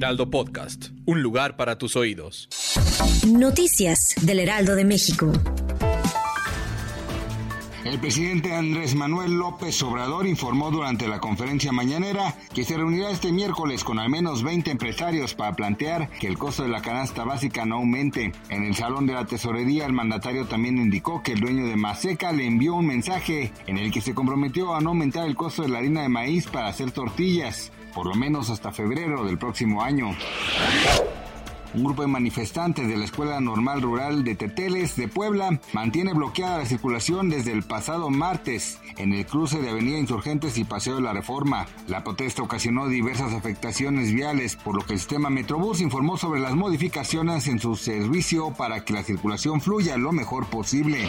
Heraldo 0.00 0.30
Podcast, 0.30 0.86
un 1.04 1.22
lugar 1.22 1.58
para 1.58 1.76
tus 1.76 1.94
oídos. 1.94 2.48
Noticias 3.28 4.14
del 4.22 4.38
Heraldo 4.38 4.74
de 4.74 4.86
México. 4.86 5.30
El 7.84 7.98
presidente 7.98 8.54
Andrés 8.54 8.94
Manuel 8.94 9.32
López 9.32 9.82
Obrador 9.82 10.26
informó 10.26 10.70
durante 10.70 11.06
la 11.06 11.18
conferencia 11.18 11.70
mañanera 11.72 12.34
que 12.54 12.64
se 12.64 12.78
reunirá 12.78 13.10
este 13.10 13.30
miércoles 13.30 13.84
con 13.84 13.98
al 13.98 14.08
menos 14.08 14.42
20 14.42 14.70
empresarios 14.70 15.34
para 15.34 15.54
plantear 15.54 16.08
que 16.18 16.28
el 16.28 16.38
costo 16.38 16.62
de 16.62 16.70
la 16.70 16.80
canasta 16.80 17.24
básica 17.24 17.66
no 17.66 17.76
aumente. 17.76 18.32
En 18.48 18.64
el 18.64 18.74
salón 18.74 19.06
de 19.06 19.12
la 19.12 19.26
tesorería, 19.26 19.84
el 19.84 19.92
mandatario 19.92 20.46
también 20.46 20.78
indicó 20.78 21.22
que 21.22 21.32
el 21.32 21.40
dueño 21.40 21.66
de 21.66 21.76
Maseca 21.76 22.32
le 22.32 22.46
envió 22.46 22.74
un 22.74 22.86
mensaje 22.86 23.52
en 23.66 23.76
el 23.76 23.92
que 23.92 24.00
se 24.00 24.14
comprometió 24.14 24.74
a 24.74 24.80
no 24.80 24.90
aumentar 24.90 25.26
el 25.26 25.34
costo 25.34 25.60
de 25.60 25.68
la 25.68 25.78
harina 25.78 26.00
de 26.00 26.08
maíz 26.08 26.46
para 26.46 26.68
hacer 26.68 26.90
tortillas, 26.90 27.70
por 27.94 28.06
lo 28.06 28.14
menos 28.14 28.50
hasta 28.50 28.72
febrero 28.72 29.24
del 29.24 29.38
próximo 29.38 29.82
año. 29.82 30.14
Un 31.72 31.84
grupo 31.84 32.02
de 32.02 32.08
manifestantes 32.08 32.88
de 32.88 32.96
la 32.96 33.04
Escuela 33.04 33.40
Normal 33.40 33.80
Rural 33.80 34.24
de 34.24 34.34
Teteles 34.34 34.96
de 34.96 35.06
Puebla 35.06 35.60
mantiene 35.72 36.12
bloqueada 36.12 36.58
la 36.58 36.66
circulación 36.66 37.30
desde 37.30 37.52
el 37.52 37.62
pasado 37.62 38.10
martes 38.10 38.78
en 38.96 39.12
el 39.12 39.24
cruce 39.24 39.62
de 39.62 39.70
Avenida 39.70 39.98
Insurgentes 39.98 40.58
y 40.58 40.64
Paseo 40.64 40.96
de 40.96 41.02
la 41.02 41.12
Reforma. 41.12 41.68
La 41.86 42.02
protesta 42.02 42.42
ocasionó 42.42 42.88
diversas 42.88 43.32
afectaciones 43.34 44.12
viales, 44.12 44.56
por 44.56 44.74
lo 44.74 44.84
que 44.84 44.94
el 44.94 44.98
sistema 44.98 45.30
Metrobús 45.30 45.80
informó 45.80 46.16
sobre 46.16 46.40
las 46.40 46.56
modificaciones 46.56 47.46
en 47.46 47.60
su 47.60 47.76
servicio 47.76 48.50
para 48.50 48.84
que 48.84 48.92
la 48.92 49.04
circulación 49.04 49.60
fluya 49.60 49.96
lo 49.96 50.10
mejor 50.10 50.46
posible. 50.46 51.08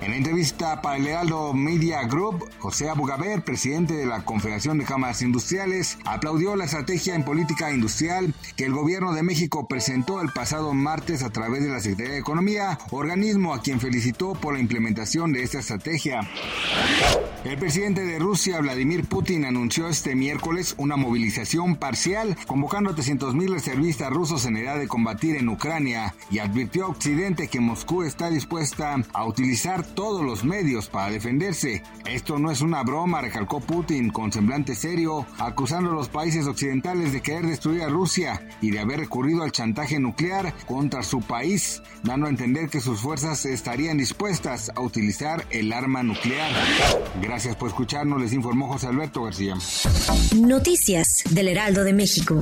En 0.00 0.10
la 0.10 0.16
entrevista 0.16 0.82
para 0.82 0.96
el 0.96 1.06
Heraldo 1.06 1.54
Media 1.54 2.02
Group, 2.02 2.50
José 2.58 2.88
Abugaber, 2.88 3.44
presidente 3.44 3.94
de 3.94 4.06
la 4.06 4.24
Confederación 4.24 4.78
de 4.78 4.84
Cámaras 4.84 5.22
Industriales, 5.22 5.96
aplaudió 6.04 6.56
la 6.56 6.64
estrategia 6.64 7.14
en 7.14 7.24
política 7.24 7.72
industrial 7.72 8.34
que 8.56 8.64
el 8.64 8.72
gobierno 8.72 9.12
de 9.12 9.22
México 9.52 9.68
presentó 9.68 10.22
el 10.22 10.30
pasado 10.30 10.72
martes 10.72 11.22
a 11.22 11.28
través 11.28 11.62
de 11.62 11.68
la 11.68 11.80
Secretaría 11.80 12.14
de 12.14 12.20
Economía, 12.20 12.78
organismo 12.90 13.52
a 13.52 13.60
quien 13.60 13.80
felicitó 13.80 14.32
por 14.32 14.54
la 14.54 14.60
implementación 14.60 15.30
de 15.30 15.42
esta 15.42 15.58
estrategia. 15.58 16.26
El 17.44 17.58
presidente 17.58 18.02
de 18.06 18.18
Rusia, 18.18 18.60
Vladimir 18.60 19.04
Putin, 19.04 19.44
anunció 19.44 19.88
este 19.88 20.14
miércoles 20.14 20.74
una 20.78 20.96
movilización 20.96 21.76
parcial, 21.76 22.36
convocando 22.46 22.90
a 22.90 22.94
300.000 22.94 23.52
reservistas 23.52 24.10
rusos 24.10 24.46
en 24.46 24.56
edad 24.56 24.78
de 24.78 24.88
combatir 24.88 25.36
en 25.36 25.48
Ucrania 25.48 26.14
y 26.30 26.38
advirtió 26.38 26.84
a 26.84 26.88
Occidente 26.88 27.48
que 27.48 27.60
Moscú 27.60 28.04
está 28.04 28.30
dispuesta 28.30 28.96
a 29.12 29.26
utilizar 29.26 29.84
todos 29.84 30.24
los 30.24 30.44
medios 30.44 30.88
para 30.88 31.10
defenderse. 31.10 31.82
Esto 32.06 32.38
no 32.38 32.50
es 32.50 32.60
una 32.62 32.84
broma, 32.84 33.20
recalcó 33.20 33.60
Putin 33.60 34.10
con 34.10 34.32
semblante 34.32 34.74
serio, 34.74 35.26
acusando 35.38 35.90
a 35.90 35.94
los 35.94 36.08
países 36.08 36.46
occidentales 36.46 37.12
de 37.12 37.22
querer 37.22 37.46
destruir 37.46 37.82
a 37.82 37.88
Rusia 37.88 38.48
y 38.60 38.70
de 38.70 38.78
haber 38.78 39.00
recurrido 39.00 39.41
al 39.42 39.52
chantaje 39.52 39.98
nuclear 39.98 40.54
contra 40.66 41.02
su 41.02 41.20
país, 41.20 41.82
dando 42.02 42.26
a 42.26 42.30
entender 42.30 42.68
que 42.68 42.80
sus 42.80 43.00
fuerzas 43.00 43.44
estarían 43.46 43.98
dispuestas 43.98 44.70
a 44.74 44.80
utilizar 44.80 45.46
el 45.50 45.72
arma 45.72 46.02
nuclear. 46.02 46.52
Gracias 47.20 47.56
por 47.56 47.68
escucharnos, 47.68 48.20
les 48.20 48.32
informó 48.32 48.68
José 48.68 48.88
Alberto 48.88 49.24
García. 49.24 49.54
Noticias 50.36 51.22
del 51.30 51.48
Heraldo 51.48 51.84
de 51.84 51.92
México. 51.92 52.40